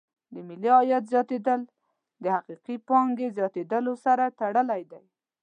[0.33, 1.61] د ملي عاید زیاتېدل
[2.23, 5.03] د حقیقي پانګې زیاتیدلو سره تړلې دي.